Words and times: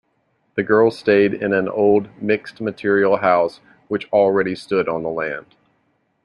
The 0.55 0.63
girls 0.63 0.97
stayed 0.97 1.31
in 1.31 1.53
an 1.53 1.69
old 1.69 2.09
mixed-material 2.19 3.17
house 3.17 3.59
which 3.87 4.11
already 4.11 4.55
stood 4.55 4.89
on 4.89 5.03
the 5.03 5.09
land. 5.09 5.55